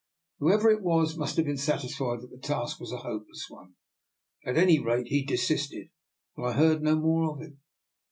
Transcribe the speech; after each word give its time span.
Who 0.39 0.51
ever 0.51 0.71
it 0.71 0.81
was 0.81 1.15
must 1.15 1.35
have 1.37 1.45
been 1.45 1.57
satisfied 1.57 2.21
that 2.21 2.31
the 2.31 2.39
task 2.39 2.79
was 2.79 2.91
a 2.91 2.97
hopeless 3.05 3.45
one. 3.49 3.75
At 4.43 4.57
any 4.57 4.79
rate 4.79 5.09
he 5.09 5.23
de 5.23 5.35
sisted, 5.37 5.91
and 6.35 6.43
I 6.47 6.53
heard 6.53 6.81
no 6.81 6.95
more 6.95 7.31
of 7.31 7.39
him. 7.43 7.61